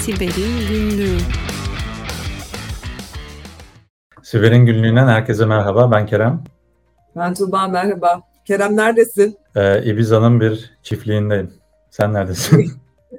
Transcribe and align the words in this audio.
Siber'in 0.00 0.68
Günlüğü 0.68 1.18
Siber'in 4.22 4.66
Günlüğü'nden 4.66 5.08
herkese 5.08 5.46
merhaba. 5.46 5.90
Ben 5.90 6.06
Kerem. 6.06 6.44
Ben 7.16 7.34
Tuğba 7.34 7.68
merhaba. 7.68 8.20
Kerem 8.44 8.76
neredesin? 8.76 9.38
Ee, 9.56 9.84
Ibiza'nın 9.84 10.40
bir 10.40 10.70
çiftliğindeyim. 10.82 11.52
Sen 11.90 12.14
neredesin? 12.14 12.72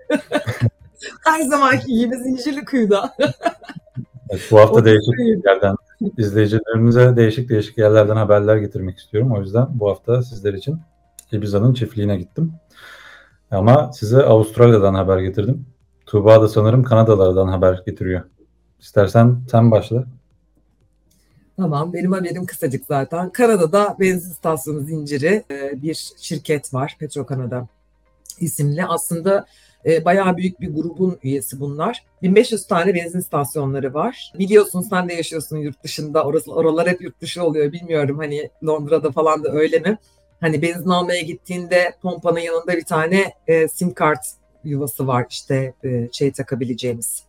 Her 1.25 1.41
zamanki 1.41 1.94
gibi 2.00 2.16
Zincirli 2.16 2.66
Kuyu'da. 2.66 3.13
evet, 4.29 4.48
bu 4.52 4.59
hafta 4.59 4.86
değişik 4.86 5.45
yerden 5.45 5.75
izleyicilerimize 6.18 7.16
değişik 7.16 7.50
değişik 7.50 7.77
yerlerden 7.77 8.16
haberler 8.16 8.57
getirmek 8.57 8.98
istiyorum. 8.98 9.32
O 9.32 9.39
yüzden 9.39 9.68
bu 9.70 9.89
hafta 9.89 10.23
sizler 10.23 10.54
için 10.54 10.79
Ibiza'nın 11.32 11.73
çiftliğine 11.73 12.18
gittim. 12.18 12.54
Ama 13.52 13.92
size 13.93 14.24
Avustralya'dan 14.24 14.93
haber 14.93 15.20
getirdim. 15.20 15.66
Tuğba 16.11 16.42
da 16.42 16.47
sanırım 16.47 16.83
Kanadalardan 16.83 17.47
haber 17.47 17.83
getiriyor. 17.86 18.21
İstersen 18.79 19.38
sen 19.51 19.71
başla. 19.71 20.04
Tamam 21.57 21.93
benim 21.93 22.11
haberim 22.11 22.46
kısacık 22.46 22.86
zaten. 22.86 23.29
Kanada'da 23.29 23.96
benzin 24.00 24.32
istasyonu 24.32 24.79
zinciri 24.79 25.43
e, 25.51 25.82
bir 25.82 26.14
şirket 26.18 26.74
var 26.74 26.97
Petro-Kanada 27.00 27.68
isimli. 28.39 28.86
Aslında 28.86 29.46
e, 29.86 30.06
bayağı 30.06 30.37
büyük 30.37 30.61
bir 30.61 30.74
grubun 30.74 31.18
üyesi 31.24 31.60
bunlar. 31.60 32.03
1500 32.22 32.67
tane 32.67 32.94
benzin 32.95 33.20
istasyonları 33.20 33.94
var. 33.94 34.34
Biliyorsun 34.39 34.81
sen 34.81 35.09
de 35.09 35.14
yaşıyorsun 35.14 35.58
yurt 35.58 35.84
dışında. 35.84 36.23
Orası, 36.23 36.52
oralar 36.52 36.88
hep 36.88 37.02
yurt 37.02 37.22
dışı 37.22 37.44
oluyor. 37.44 37.72
Bilmiyorum 37.72 38.17
hani 38.17 38.50
Londra'da 38.66 39.12
falan 39.12 39.44
da 39.44 39.52
öyle 39.52 39.80
mi? 39.80 39.98
Hani 40.39 40.62
benzin 40.62 40.89
almaya 40.89 41.22
gittiğinde 41.22 41.94
pompanın 42.02 42.39
yanında 42.39 42.78
bir 42.78 42.86
tane 42.86 43.34
e, 43.48 43.67
sim 43.67 43.94
kart 43.94 44.41
yuvası 44.64 45.08
var. 45.08 45.25
İşte 45.30 45.73
e, 45.84 46.09
şey 46.12 46.31
takabileceğimiz 46.31 47.23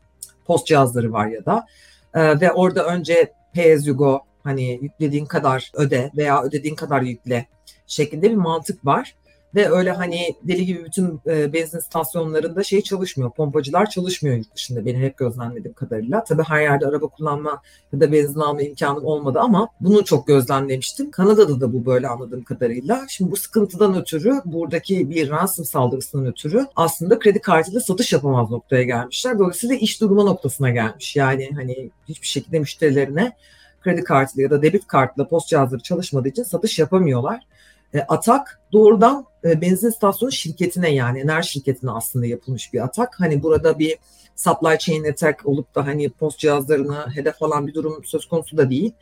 post 0.45 0.67
cihazları 0.67 1.13
var 1.13 1.27
ya 1.27 1.45
da. 1.47 1.67
E, 2.15 2.41
ve 2.41 2.53
orada 2.53 2.87
önce 2.87 3.33
pay 3.55 3.73
as 3.73 3.87
you 3.87 3.97
go 3.97 4.21
hani 4.45 4.79
yüklediğin 4.83 5.27
kadar 5.27 5.73
öde 5.75 6.11
veya 6.17 6.43
ödediğin 6.43 6.75
kadar 6.75 7.03
yükle 7.03 7.47
şeklinde 7.87 8.31
bir 8.31 8.37
mantık 8.37 8.87
var. 8.87 9.15
Ve 9.55 9.71
öyle 9.71 9.93
hani 9.93 10.35
deli 10.43 10.67
gibi 10.67 10.85
bütün 10.85 11.21
e, 11.27 11.53
benzin 11.53 11.79
istasyonlarında 11.79 12.65
şey 12.65 12.83
çalışmıyor. 12.83 13.31
Pompacılar 13.31 13.91
çalışmıyor 13.91 14.37
yurt 14.37 14.55
dışında 14.55 14.87
benim 14.87 15.03
hep 15.03 15.17
gözlemlediğim 15.17 15.75
kadarıyla. 15.75 16.25
Tabii 16.25 16.43
her 16.43 16.63
yerde 16.63 16.87
araba 16.87 17.07
kullanma 17.07 17.63
ya 17.93 18.01
da 18.01 18.13
benzin 18.13 18.41
alma 18.41 18.63
imkanım 18.63 19.05
olmadı 19.05 19.41
ama 19.41 19.69
bunu 19.81 20.05
çok 20.05 20.27
gözlemlemiştim. 20.27 21.11
Kanada'da 21.11 21.61
da 21.61 21.73
bu 21.73 21.87
böyle 21.87 22.09
anladığım 22.09 22.45
kadarıyla. 22.45 23.07
Şimdi 23.09 23.31
bu 23.31 23.37
sıkıntıdan 23.37 24.01
ötürü 24.01 24.41
buradaki 24.45 25.11
bir 25.11 25.31
ransom 25.31 25.65
saldırısından 25.65 26.27
ötürü 26.27 26.67
aslında 26.77 27.19
kredi 27.19 27.41
kartıyla 27.41 27.81
satış 27.81 28.13
yapamaz 28.13 28.51
noktaya 28.51 28.83
gelmişler. 28.83 29.39
Dolayısıyla 29.39 29.77
iş 29.77 30.01
durma 30.01 30.25
noktasına 30.25 30.71
gelmiş. 30.71 31.17
Yani 31.17 31.51
hani 31.55 31.91
hiçbir 32.09 32.27
şekilde 32.27 32.59
müşterilerine 32.59 33.33
kredi 33.81 34.05
kartıyla 34.05 34.43
ya 34.43 34.51
da 34.51 34.63
debit 34.63 34.87
kartla 34.87 35.29
post 35.29 35.49
cihazları 35.49 35.83
çalışmadığı 35.83 36.29
için 36.29 36.43
satış 36.43 36.79
yapamıyorlar. 36.79 37.47
E, 37.95 38.01
atak 38.01 38.61
doğrudan 38.73 39.27
e, 39.45 39.61
benzin 39.61 39.89
istasyonu 39.89 40.33
şirketine 40.33 40.91
yani 40.91 41.21
enerji 41.21 41.51
şirketine 41.51 41.91
aslında 41.91 42.27
yapılmış 42.27 42.73
bir 42.73 42.85
atak. 42.85 43.21
Hani 43.21 43.43
burada 43.43 43.79
bir 43.79 43.99
supply 44.37 44.79
chain 44.79 45.05
attack 45.05 45.47
olup 45.47 45.75
da 45.75 45.87
hani 45.87 46.11
post 46.11 46.39
cihazlarını 46.39 47.07
hedef 47.15 47.43
alan 47.43 47.67
bir 47.67 47.75
durum 47.75 48.05
söz 48.05 48.27
konusu 48.27 48.57
da 48.57 48.71
değil. 48.71 48.93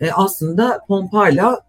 E, 0.00 0.10
aslında 0.10 0.80
pompayla 0.88 1.68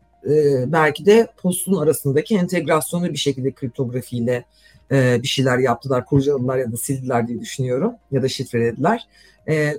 belki 0.65 1.05
de 1.05 1.27
postun 1.37 1.81
arasındaki 1.81 2.35
entegrasyonu 2.35 3.13
bir 3.13 3.17
şekilde 3.17 3.51
kriptografiyle 3.51 4.45
bir 4.91 5.27
şeyler 5.27 5.57
yaptılar, 5.57 6.05
kurcaladılar 6.05 6.57
ya 6.57 6.71
da 6.71 6.77
sildiler 6.77 7.27
diye 7.27 7.39
düşünüyorum 7.39 7.93
ya 8.11 8.23
da 8.23 8.29
şifrelediler. 8.29 9.07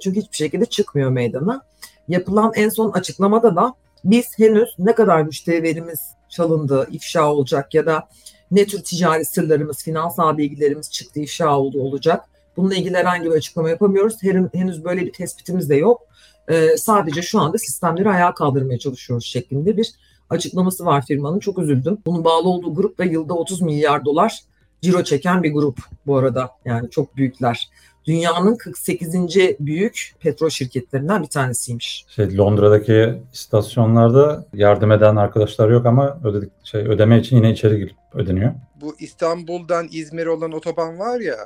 Çünkü 0.01 0.21
hiçbir 0.21 0.37
şekilde 0.37 0.67
çıkmıyor 0.67 1.11
meydana. 1.11 1.63
Yapılan 2.09 2.53
en 2.55 2.69
son 2.69 2.91
açıklamada 2.91 3.57
da 3.57 3.75
biz 4.05 4.39
henüz 4.39 4.75
ne 4.79 4.95
kadar 4.95 5.23
müşteri 5.23 5.63
verimiz 5.63 6.01
çalındı, 6.31 6.89
ifşa 6.91 7.33
olacak 7.33 7.75
ya 7.75 7.87
da 7.87 8.09
ne 8.51 8.67
tür 8.67 8.83
ticari 8.83 9.25
sırlarımız, 9.25 9.85
finansal 9.85 10.39
bilgilerimiz 10.39 10.91
çıktı, 10.91 11.21
ifşa 11.21 11.59
oldu 11.59 11.81
olacak. 11.81 12.25
Bununla 12.57 12.75
ilgili 12.75 12.97
herhangi 12.97 13.25
bir 13.25 13.35
açıklama 13.35 13.71
yapamıyoruz. 13.71 14.23
Henüz 14.53 14.85
böyle 14.85 15.01
bir 15.01 15.13
tespitimiz 15.13 15.71
de 15.71 15.77
yok. 15.77 16.03
Ee, 16.49 16.77
sadece 16.77 17.23
şu 17.23 17.41
anda 17.41 17.59
sistemleri 17.59 18.11
ayağa 18.11 18.35
kaldırmaya 18.35 18.79
çalışıyoruz 18.79 19.25
şeklinde 19.25 19.77
bir 19.77 19.93
açıklaması 20.31 20.85
var 20.85 21.07
firmanın. 21.07 21.39
Çok 21.39 21.59
üzüldüm. 21.59 21.99
Bunun 22.07 22.25
bağlı 22.25 22.49
olduğu 22.49 22.75
grup 22.75 22.99
da 22.99 23.05
yılda 23.05 23.35
30 23.35 23.63
milyar 23.63 24.05
dolar 24.05 24.41
ciro 24.83 25.05
çeken 25.05 25.43
bir 25.43 25.53
grup 25.53 25.79
bu 26.07 26.17
arada. 26.17 26.51
Yani 26.65 26.91
çok 26.91 27.17
büyükler 27.17 27.71
dünyanın 28.11 28.57
48. 28.57 29.15
büyük 29.61 30.15
petrol 30.21 30.49
şirketlerinden 30.49 31.23
bir 31.23 31.29
tanesiymiş. 31.29 32.05
Şey 32.09 32.37
Londra'daki 32.37 33.15
istasyonlarda 33.33 34.45
yardım 34.55 34.93
eden 34.93 35.17
arkadaşlar 35.17 35.71
yok 35.71 35.87
ama 35.87 36.21
ödedik 36.25 36.53
şey 36.65 36.81
ödeme 36.81 37.19
için 37.19 37.37
yine 37.37 37.51
içeri 37.51 37.79
girip 37.79 37.97
ödeniyor. 38.15 38.53
Bu 38.81 38.97
İstanbul'dan 38.99 39.89
İzmir 39.91 40.27
olan 40.27 40.53
otoban 40.53 40.99
var 40.99 41.21
ya 41.21 41.37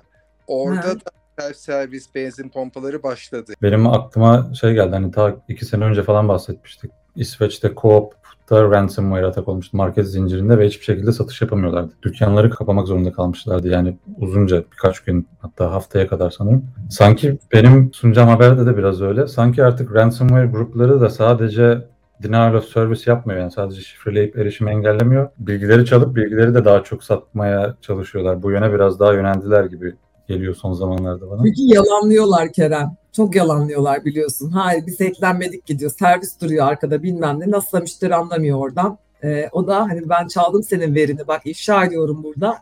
orada 0.46 0.88
ha. 0.88 0.94
da 0.94 1.10
self 1.38 1.56
servis 1.56 2.14
benzin 2.14 2.48
pompaları 2.48 3.02
başladı. 3.02 3.52
Benim 3.62 3.86
aklıma 3.86 4.54
şey 4.60 4.74
geldi 4.74 4.90
hani 4.90 5.10
ta 5.10 5.36
iki 5.48 5.64
sene 5.64 5.84
önce 5.84 6.02
falan 6.02 6.28
bahsetmiştik. 6.28 6.90
İsveç'te 7.16 7.72
Coop 7.76 8.14
da 8.50 8.70
ransomware 8.70 9.26
atak 9.26 9.48
olmuştu 9.48 9.76
market 9.76 10.06
zincirinde 10.06 10.58
ve 10.58 10.66
hiçbir 10.66 10.84
şekilde 10.84 11.12
satış 11.12 11.42
yapamıyorlardı. 11.42 11.92
Dükkanları 12.02 12.50
kapamak 12.50 12.86
zorunda 12.86 13.12
kalmışlardı 13.12 13.68
yani 13.68 13.96
uzunca 14.20 14.64
birkaç 14.72 15.00
gün 15.00 15.28
hatta 15.40 15.72
haftaya 15.72 16.06
kadar 16.06 16.30
sanırım. 16.30 16.64
Sanki 16.90 17.38
benim 17.52 17.90
sunacağım 17.92 18.28
haberde 18.28 18.66
de 18.66 18.76
biraz 18.76 19.02
öyle. 19.02 19.26
Sanki 19.26 19.64
artık 19.64 19.94
ransomware 19.94 20.46
grupları 20.46 21.00
da 21.00 21.10
sadece 21.10 21.84
denial 22.22 22.54
of 22.54 22.64
service 22.64 23.10
yapmıyor 23.10 23.40
yani 23.40 23.50
sadece 23.50 23.80
şifreleyip 23.80 24.38
erişimi 24.38 24.70
engellemiyor. 24.70 25.28
Bilgileri 25.38 25.86
çalıp 25.86 26.16
bilgileri 26.16 26.54
de 26.54 26.64
daha 26.64 26.82
çok 26.82 27.04
satmaya 27.04 27.76
çalışıyorlar. 27.80 28.42
Bu 28.42 28.50
yöne 28.50 28.72
biraz 28.72 29.00
daha 29.00 29.12
yöneldiler 29.12 29.64
gibi 29.64 29.94
geliyor 30.28 30.54
son 30.54 30.72
zamanlarda 30.72 31.30
bana. 31.30 31.42
Peki 31.42 31.62
yalanlıyorlar 31.62 32.52
Kerem. 32.52 32.96
Çok 33.16 33.36
yalanlıyorlar 33.36 34.04
biliyorsun. 34.04 34.50
Hayır 34.50 34.86
biz 34.86 35.00
eklenmedik 35.00 35.66
gidiyor. 35.66 35.90
Servis 35.98 36.40
duruyor 36.40 36.66
arkada 36.66 37.02
bilmem 37.02 37.40
ne. 37.40 37.50
Nasıl 37.50 37.80
müşteri 37.80 38.14
anlamıyor 38.14 38.58
oradan. 38.58 38.98
Ee, 39.24 39.48
o 39.52 39.66
da 39.66 39.80
hani 39.80 40.08
ben 40.08 40.28
çaldım 40.28 40.62
senin 40.62 40.94
verini 40.94 41.26
bak 41.26 41.42
ifşa 41.44 41.84
ediyorum 41.84 42.22
burada. 42.24 42.58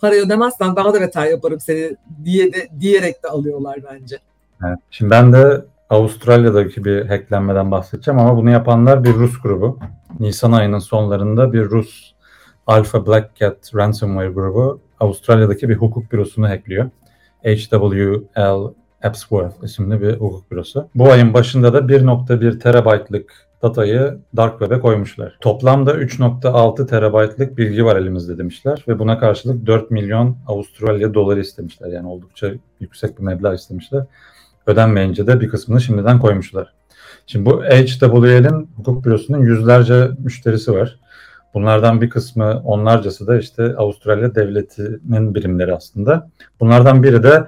Parayı 0.00 0.22
ödemezsen 0.22 0.76
daha 0.76 0.94
da 0.94 1.00
beter 1.00 1.26
yaparım 1.26 1.60
seni 1.60 1.96
diye 2.24 2.52
de, 2.52 2.68
diyerek 2.80 3.24
de 3.24 3.28
alıyorlar 3.28 3.78
bence. 3.92 4.18
Evet. 4.66 4.78
Şimdi 4.90 5.10
ben 5.10 5.32
de 5.32 5.64
Avustralya'daki 5.90 6.84
bir 6.84 7.06
hacklenmeden 7.06 7.70
bahsedeceğim 7.70 8.20
ama 8.20 8.36
bunu 8.36 8.50
yapanlar 8.50 9.04
bir 9.04 9.14
Rus 9.14 9.42
grubu. 9.42 9.78
Nisan 10.20 10.52
ayının 10.52 10.78
sonlarında 10.78 11.52
bir 11.52 11.64
Rus 11.64 12.12
Alpha 12.66 13.06
Black 13.06 13.36
Cat 13.36 13.74
ransomware 13.74 14.28
grubu 14.28 14.80
Avustralya'daki 15.00 15.68
bir 15.68 15.76
hukuk 15.76 16.12
bürosunu 16.12 16.48
hackliyor. 16.48 16.90
HWL 17.44 18.22
Epsworth 19.02 19.64
isimli 19.64 20.02
bir 20.02 20.12
hukuk 20.12 20.50
bürosu. 20.50 20.88
Bu 20.94 21.12
ayın 21.12 21.34
başında 21.34 21.72
da 21.72 21.78
1.1 21.78 22.58
terabaytlık 22.58 23.32
datayı 23.62 24.18
Dark 24.36 24.58
Web'e 24.58 24.80
koymuşlar. 24.80 25.36
Toplamda 25.40 25.94
3.6 25.94 26.86
terabaytlık 26.86 27.58
bilgi 27.58 27.84
var 27.84 27.96
elimizde 27.96 28.38
demişler 28.38 28.84
ve 28.88 28.98
buna 28.98 29.18
karşılık 29.18 29.66
4 29.66 29.90
milyon 29.90 30.36
Avustralya 30.46 31.14
doları 31.14 31.40
istemişler. 31.40 31.88
Yani 31.88 32.08
oldukça 32.08 32.50
yüksek 32.80 33.18
bir 33.18 33.24
meblağ 33.24 33.54
istemişler. 33.54 34.04
Ödenmeyince 34.66 35.26
de 35.26 35.40
bir 35.40 35.48
kısmını 35.48 35.80
şimdiden 35.80 36.18
koymuşlar. 36.18 36.72
Şimdi 37.26 37.46
bu 37.46 37.62
HWL'in 37.62 38.68
hukuk 38.76 39.04
bürosunun 39.04 39.38
yüzlerce 39.38 40.10
müşterisi 40.18 40.72
var. 40.72 40.98
Bunlardan 41.54 42.00
bir 42.00 42.10
kısmı 42.10 42.62
onlarcası 42.64 43.26
da 43.26 43.38
işte 43.38 43.76
Avustralya 43.76 44.34
devletinin 44.34 45.34
birimleri 45.34 45.74
aslında. 45.74 46.30
Bunlardan 46.60 47.02
biri 47.02 47.22
de 47.22 47.46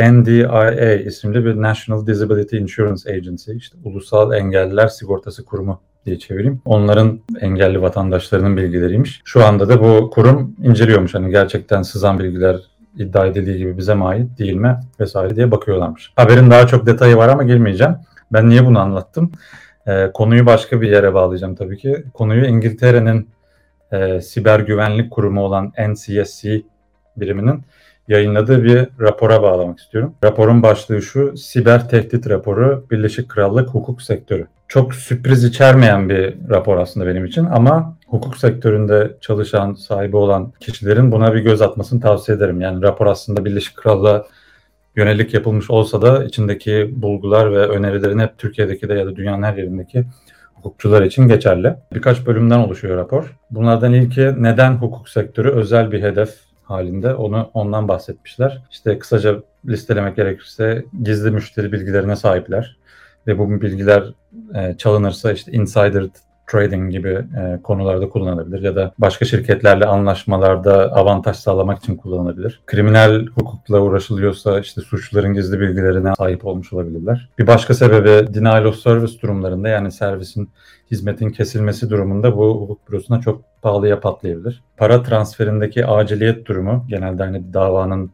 NDIA 0.00 0.94
isimli 0.94 1.44
bir 1.44 1.62
National 1.62 2.06
Disability 2.06 2.56
Insurance 2.56 3.12
Agency, 3.12 3.52
işte 3.56 3.78
Ulusal 3.84 4.32
Engelliler 4.32 4.88
Sigortası 4.88 5.44
Kurumu 5.44 5.80
diye 6.06 6.18
çevireyim. 6.18 6.60
Onların 6.64 7.20
engelli 7.40 7.82
vatandaşlarının 7.82 8.56
bilgileriymiş. 8.56 9.22
Şu 9.24 9.44
anda 9.44 9.68
da 9.68 9.82
bu 9.82 10.10
kurum 10.10 10.56
inceliyormuş. 10.62 11.14
Hani 11.14 11.30
gerçekten 11.30 11.82
sızan 11.82 12.18
bilgiler 12.18 12.56
iddia 12.98 13.26
edildiği 13.26 13.58
gibi 13.58 13.78
bize 13.78 13.94
mi 13.94 14.04
ait 14.04 14.38
değil 14.38 14.54
mi 14.54 14.80
vesaire 15.00 15.36
diye 15.36 15.50
bakıyorlarmış. 15.50 16.12
Haberin 16.16 16.50
daha 16.50 16.66
çok 16.66 16.86
detayı 16.86 17.16
var 17.16 17.28
ama 17.28 17.42
girmeyeceğim. 17.42 17.94
Ben 18.32 18.48
niye 18.48 18.66
bunu 18.66 18.78
anlattım? 18.78 19.32
Ee, 19.86 20.10
konuyu 20.14 20.46
başka 20.46 20.80
bir 20.80 20.90
yere 20.90 21.14
bağlayacağım 21.14 21.54
tabii 21.54 21.78
ki. 21.78 22.04
Konuyu 22.14 22.46
İngiltere'nin 22.46 23.28
e, 23.92 24.20
siber 24.20 24.60
güvenlik 24.60 25.10
kurumu 25.10 25.40
olan 25.40 25.72
NCSC 25.88 26.62
biriminin 27.16 27.62
yayınladığı 28.08 28.64
bir 28.64 28.88
rapora 29.00 29.42
bağlamak 29.42 29.78
istiyorum. 29.78 30.14
Raporun 30.24 30.62
başlığı 30.62 31.02
şu, 31.02 31.36
siber 31.36 31.88
tehdit 31.88 32.30
raporu 32.30 32.86
Birleşik 32.90 33.28
Krallık 33.28 33.68
hukuk 33.68 34.02
sektörü. 34.02 34.46
Çok 34.68 34.94
sürpriz 34.94 35.44
içermeyen 35.44 36.08
bir 36.08 36.34
rapor 36.50 36.78
aslında 36.78 37.06
benim 37.06 37.24
için 37.24 37.44
ama 37.44 37.96
hukuk 38.06 38.36
sektöründe 38.36 39.16
çalışan, 39.20 39.74
sahibi 39.74 40.16
olan 40.16 40.52
kişilerin 40.60 41.12
buna 41.12 41.34
bir 41.34 41.40
göz 41.40 41.62
atmasını 41.62 42.00
tavsiye 42.00 42.36
ederim. 42.36 42.60
Yani 42.60 42.82
rapor 42.82 43.06
aslında 43.06 43.44
Birleşik 43.44 43.76
Krallık'a 43.76 44.26
yönelik 44.96 45.34
yapılmış 45.34 45.70
olsa 45.70 46.02
da 46.02 46.24
içindeki 46.24 46.90
bulgular 46.96 47.52
ve 47.52 47.66
önerilerin 47.66 48.18
hep 48.18 48.38
Türkiye'deki 48.38 48.88
de 48.88 48.94
ya 48.94 49.06
da 49.06 49.16
dünyanın 49.16 49.42
her 49.42 49.54
yerindeki 49.54 50.04
hukukçular 50.54 51.02
için 51.02 51.28
geçerli. 51.28 51.74
Birkaç 51.94 52.26
bölümden 52.26 52.58
oluşuyor 52.58 52.96
rapor. 52.96 53.36
Bunlardan 53.50 53.92
ilki 53.92 54.42
neden 54.42 54.72
hukuk 54.72 55.08
sektörü 55.08 55.48
özel 55.48 55.92
bir 55.92 56.02
hedef 56.02 56.34
halinde 56.64 57.14
onu 57.14 57.50
ondan 57.54 57.88
bahsetmişler. 57.88 58.62
İşte 58.70 58.98
kısaca 58.98 59.42
listelemek 59.68 60.16
gerekirse 60.16 60.84
gizli 61.02 61.30
müşteri 61.30 61.72
bilgilerine 61.72 62.16
sahipler 62.16 62.76
ve 63.26 63.38
bu 63.38 63.60
bilgiler 63.60 64.14
e, 64.54 64.74
çalınırsa 64.78 65.32
işte 65.32 65.52
insider 65.52 66.04
trading 66.46 66.90
gibi 66.90 67.24
e, 67.38 67.62
konularda 67.62 68.08
kullanılabilir 68.08 68.62
ya 68.62 68.76
da 68.76 68.92
başka 68.98 69.24
şirketlerle 69.24 69.86
anlaşmalarda 69.86 70.92
avantaj 70.92 71.36
sağlamak 71.36 71.78
için 71.78 71.96
kullanılabilir. 71.96 72.62
Kriminal 72.66 73.26
hukukla 73.26 73.80
uğraşılıyorsa 73.80 74.60
işte 74.60 74.80
suçluların 74.80 75.34
gizli 75.34 75.60
bilgilerine 75.60 76.12
sahip 76.18 76.46
olmuş 76.46 76.72
olabilirler. 76.72 77.28
Bir 77.38 77.46
başka 77.46 77.74
sebebi 77.74 78.34
denial 78.34 78.64
of 78.64 78.76
service 78.76 79.20
durumlarında 79.22 79.68
yani 79.68 79.92
servisin 79.92 80.50
hizmetin 80.90 81.30
kesilmesi 81.30 81.90
durumunda 81.90 82.36
bu 82.36 82.60
hukuk 82.60 82.90
bürosuna 82.90 83.20
çok 83.20 83.42
pahalıya 83.64 84.00
patlayabilir. 84.00 84.62
Para 84.76 85.02
transferindeki 85.02 85.86
aciliyet 85.86 86.46
durumu 86.46 86.84
genelde 86.88 87.22
hani 87.22 87.48
bir 87.48 87.52
davanın 87.52 88.10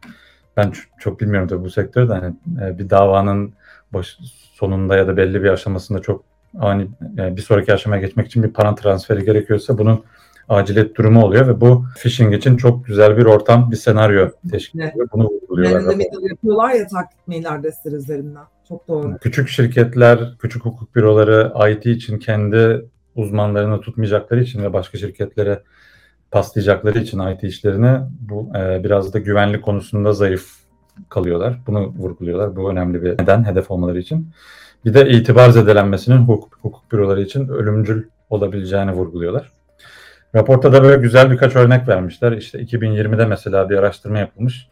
ben 0.57 0.73
çok 0.99 1.21
bilmiyorum 1.21 1.47
tabii 1.47 1.63
bu 1.63 1.69
sektörde 1.69 2.13
hani 2.13 2.35
e, 2.61 2.79
bir 2.79 2.89
davanın 2.89 3.53
baş, 3.93 4.17
sonunda 4.53 4.97
ya 4.97 5.07
da 5.07 5.17
belli 5.17 5.43
bir 5.43 5.49
aşamasında 5.49 5.99
çok 5.99 6.23
ani 6.59 6.87
yani 7.15 7.37
bir 7.37 7.41
sonraki 7.41 7.73
aşamaya 7.73 8.01
geçmek 8.01 8.27
için 8.27 8.43
bir 8.43 8.53
para 8.53 8.75
transferi 8.75 9.25
gerekiyorsa 9.25 9.77
bunun 9.77 10.03
aciliyet 10.49 10.95
durumu 10.95 11.23
oluyor 11.25 11.47
ve 11.47 11.61
bu 11.61 11.85
phishing 11.97 12.33
için 12.33 12.57
çok 12.57 12.85
güzel 12.85 13.17
bir 13.17 13.25
ortam, 13.25 13.71
bir 13.71 13.75
senaryo 13.75 14.29
teşkil 14.51 14.79
ediyor. 14.79 14.93
Evet. 14.97 15.13
Bunu 15.13 15.23
vurguluyorlar. 15.23 15.91
Yani 15.91 16.07
yapıyorlar 16.29 16.73
ya 16.73 16.87
taklit 16.87 17.27
mail 17.27 17.53
adresleri 17.53 17.95
üzerinden. 17.95 18.43
Çok 18.67 18.87
doğru. 18.87 19.17
Küçük 19.17 19.49
şirketler, 19.49 20.35
küçük 20.39 20.65
hukuk 20.65 20.95
büroları 20.95 21.71
IT 21.71 21.85
için 21.85 22.19
kendi 22.19 22.85
uzmanlarını 23.15 23.81
tutmayacakları 23.81 24.41
için 24.41 24.63
ve 24.63 24.73
başka 24.73 24.97
şirketlere 24.97 25.63
paslayacakları 26.31 26.99
için 26.99 27.19
IT 27.19 27.43
işlerini 27.43 27.99
bu 28.19 28.51
e, 28.57 28.83
biraz 28.83 29.13
da 29.13 29.19
güvenlik 29.19 29.63
konusunda 29.63 30.13
zayıf 30.13 30.61
kalıyorlar. 31.09 31.57
Bunu 31.67 31.93
vurguluyorlar. 31.97 32.55
Bu 32.55 32.71
önemli 32.71 33.03
bir 33.03 33.11
neden 33.11 33.45
hedef 33.45 33.71
olmaları 33.71 33.99
için. 33.99 34.29
Bir 34.85 34.93
de 34.93 35.09
itibar 35.09 35.49
zedelenmesinin 35.49 36.17
hukuk, 36.17 36.59
hukuk 36.61 36.91
büroları 36.91 37.21
için 37.21 37.47
ölümcül 37.47 38.03
olabileceğini 38.29 38.91
vurguluyorlar. 38.91 39.51
Raporta 40.35 40.73
da 40.73 40.83
böyle 40.83 41.01
güzel 41.01 41.31
birkaç 41.31 41.55
örnek 41.55 41.87
vermişler. 41.87 42.31
İşte 42.31 42.59
2020'de 42.59 43.25
mesela 43.25 43.69
bir 43.69 43.77
araştırma 43.77 44.19
yapılmış 44.19 44.67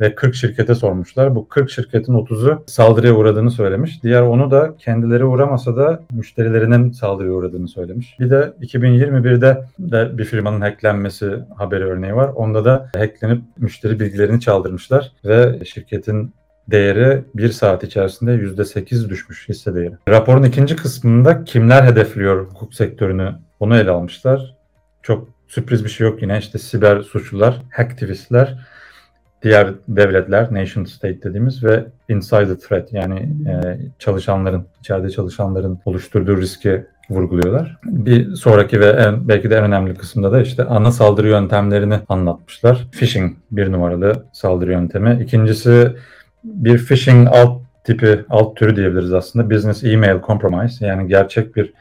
ve 0.00 0.14
40 0.14 0.34
şirkete 0.34 0.74
sormuşlar. 0.74 1.34
Bu 1.34 1.48
40 1.48 1.70
şirketin 1.70 2.12
30'u 2.12 2.64
saldırıya 2.66 3.14
uğradığını 3.14 3.50
söylemiş. 3.50 4.02
Diğer 4.02 4.22
onu 4.22 4.50
da 4.50 4.74
kendileri 4.78 5.24
uğramasa 5.24 5.76
da 5.76 6.02
müşterilerinin 6.12 6.90
saldırıya 6.90 7.32
uğradığını 7.32 7.68
söylemiş. 7.68 8.16
Bir 8.20 8.30
de 8.30 8.52
2021'de 8.60 9.64
de 9.78 10.18
bir 10.18 10.24
firmanın 10.24 10.60
hacklenmesi 10.60 11.38
haberi 11.56 11.84
örneği 11.84 12.14
var. 12.14 12.28
Onda 12.28 12.64
da 12.64 12.90
hacklenip 12.96 13.42
müşteri 13.58 14.00
bilgilerini 14.00 14.40
çaldırmışlar 14.40 15.12
ve 15.24 15.64
şirketin 15.64 16.34
değeri 16.70 17.24
bir 17.34 17.48
saat 17.48 17.84
içerisinde 17.84 18.34
%8 18.34 19.08
düşmüş 19.08 19.48
hisse 19.48 19.74
değeri. 19.74 19.94
Raporun 20.08 20.42
ikinci 20.42 20.76
kısmında 20.76 21.44
kimler 21.44 21.82
hedefliyor 21.82 22.46
hukuk 22.46 22.74
sektörünü 22.74 23.34
onu 23.60 23.76
ele 23.76 23.90
almışlar. 23.90 24.56
Çok 25.02 25.28
sürpriz 25.48 25.84
bir 25.84 25.90
şey 25.90 26.06
yok 26.06 26.22
yine 26.22 26.38
işte 26.38 26.58
siber 26.58 27.00
suçlular, 27.00 27.62
hacktivistler, 27.70 28.58
diğer 29.42 29.72
devletler, 29.88 30.54
nation 30.54 30.84
state 30.84 31.22
dediğimiz 31.22 31.64
ve 31.64 31.84
insider 32.08 32.54
threat 32.54 32.92
yani 32.92 33.18
e, 33.48 33.78
çalışanların, 33.98 34.66
içeride 34.80 35.10
çalışanların 35.10 35.78
oluşturduğu 35.84 36.40
riski 36.40 36.84
vurguluyorlar. 37.10 37.76
Bir 37.84 38.34
sonraki 38.34 38.80
ve 38.80 38.86
en, 38.86 39.28
belki 39.28 39.50
de 39.50 39.56
en 39.56 39.64
önemli 39.64 39.94
kısımda 39.94 40.32
da 40.32 40.42
işte 40.42 40.64
ana 40.64 40.92
saldırı 40.92 41.28
yöntemlerini 41.28 41.98
anlatmışlar. 42.08 42.86
Phishing 42.92 43.36
bir 43.50 43.72
numaralı 43.72 44.24
saldırı 44.32 44.72
yöntemi. 44.72 45.22
İkincisi 45.22 45.92
bir 46.44 46.78
phishing 46.78 47.28
alt 47.32 47.62
tipi, 47.84 48.24
alt 48.30 48.56
türü 48.56 48.76
diyebiliriz 48.76 49.12
aslında. 49.12 49.50
Business 49.50 49.84
email 49.84 50.20
compromise 50.26 50.86
yani 50.86 51.08
gerçek 51.08 51.56
bir 51.56 51.72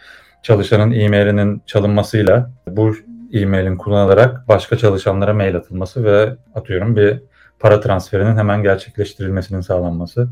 çalışanın 0.43 0.91
e-mailinin 0.91 1.61
çalınmasıyla 1.65 2.51
bu 2.67 2.95
e-mailin 3.33 3.77
kullanılarak 3.77 4.47
başka 4.47 4.77
çalışanlara 4.77 5.33
mail 5.33 5.55
atılması 5.55 6.03
ve 6.03 6.35
atıyorum 6.55 6.95
bir 6.95 7.21
para 7.61 7.79
transferinin 7.79 8.37
hemen 8.37 8.63
gerçekleştirilmesinin 8.63 9.61
sağlanması. 9.61 10.27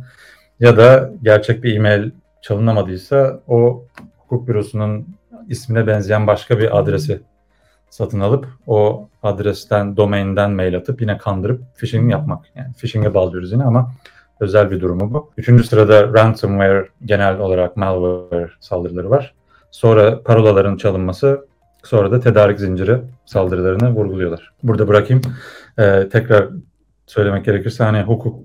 Ya 0.60 0.78
da 0.78 1.12
gerçek 1.24 1.64
bir 1.64 1.76
e-mail 1.76 2.12
çalınamadıysa 2.42 3.40
o 3.48 3.86
hukuk 4.18 4.48
bürosunun 4.48 5.08
ismine 5.48 5.88
benzeyen 5.88 6.28
başka 6.28 6.60
bir 6.60 6.80
adresi 6.80 7.22
satın 7.90 8.20
alıp 8.20 8.48
o 8.68 9.10
adresten, 9.24 9.98
domainden 9.98 10.52
mail 10.52 10.78
atıp 10.78 11.02
yine 11.02 11.18
kandırıp 11.18 11.62
phishing 11.78 12.12
yapmak. 12.12 12.46
Yani 12.56 12.74
phishing'e 12.74 13.14
bağlıyoruz 13.14 13.52
yine 13.52 13.64
ama 13.64 13.92
özel 14.40 14.72
bir 14.72 14.80
durumu 14.80 15.14
bu. 15.14 15.32
Üçüncü 15.38 15.64
sırada 15.64 16.14
ransomware 16.14 16.88
genel 17.06 17.40
olarak 17.40 17.78
malware 17.78 18.50
saldırıları 18.60 19.10
var. 19.10 19.34
Sonra 19.72 20.24
parolaların 20.24 20.78
çalınması, 20.78 21.46
sonra 21.84 22.12
da 22.12 22.20
tedarik 22.20 22.60
zinciri 22.60 23.02
saldırılarını 23.26 23.90
vurguluyorlar. 23.96 24.54
Burada 24.64 24.88
bırakayım. 24.88 25.22
Ee, 25.80 26.10
tekrar 26.12 26.50
söylemek 27.10 27.46
gerekirse 27.46 27.84
hani 27.84 28.02
hukuk 28.02 28.40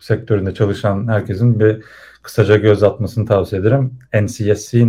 sektöründe 0.00 0.54
çalışan 0.54 1.08
herkesin 1.08 1.60
bir 1.60 1.84
kısaca 2.22 2.56
göz 2.56 2.82
atmasını 2.82 3.26
tavsiye 3.26 3.60
ederim. 3.60 3.98
ncsc.gov.uk 4.22 4.82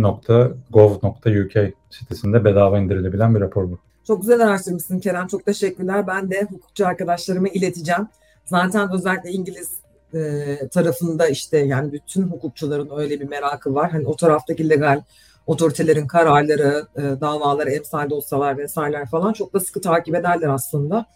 sitesinde 1.90 2.44
bedava 2.44 2.78
indirilebilen 2.78 3.34
bir 3.34 3.40
rapor 3.40 3.70
bu. 3.70 3.78
Çok 4.06 4.20
güzel 4.20 4.40
araştırmışsın 4.40 5.00
Kerem. 5.00 5.26
Çok 5.26 5.44
teşekkürler. 5.44 6.06
Ben 6.06 6.30
de 6.30 6.46
hukukçu 6.50 6.86
arkadaşlarıma 6.86 7.48
ileteceğim. 7.48 8.08
Zaten 8.44 8.92
özellikle 8.92 9.30
İngiliz 9.30 9.70
e, 10.14 10.68
tarafında 10.68 11.28
işte 11.28 11.58
yani 11.58 11.92
bütün 11.92 12.22
hukukçuların 12.22 12.90
öyle 12.96 13.20
bir 13.20 13.28
merakı 13.28 13.74
var. 13.74 13.90
Hani 13.90 14.06
o 14.06 14.16
taraftaki 14.16 14.68
legal 14.68 15.02
otoritelerin 15.46 16.06
kararları, 16.06 16.86
e, 16.96 17.02
davaları, 17.20 17.70
emsal 17.70 18.10
dosyalar 18.10 18.58
vesaireler 18.58 19.06
falan 19.06 19.32
çok 19.32 19.54
da 19.54 19.60
sıkı 19.60 19.80
takip 19.80 20.14
ederler 20.14 20.48
aslında. 20.48 21.06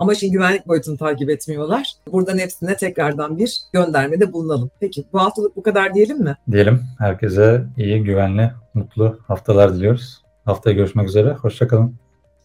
Ama 0.00 0.14
şimdi 0.14 0.32
güvenlik 0.32 0.68
boyutunu 0.68 0.96
takip 0.96 1.30
etmiyorlar. 1.30 1.92
Buradan 2.12 2.38
hepsine 2.38 2.76
tekrardan 2.76 3.38
bir 3.38 3.60
göndermede 3.72 4.32
bulunalım. 4.32 4.70
Peki 4.80 5.04
bu 5.12 5.20
haftalık 5.20 5.56
bu 5.56 5.62
kadar 5.62 5.94
diyelim 5.94 6.22
mi? 6.22 6.36
Diyelim. 6.50 6.82
Herkese 6.98 7.64
iyi, 7.76 8.04
güvenli, 8.04 8.50
mutlu 8.74 9.18
haftalar 9.28 9.74
diliyoruz. 9.74 10.22
Haftaya 10.44 10.76
görüşmek 10.76 11.08
üzere. 11.08 11.32
Hoşçakalın. 11.32 11.94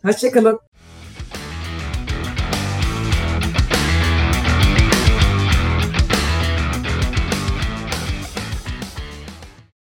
Hoşçakalın. 0.05 0.59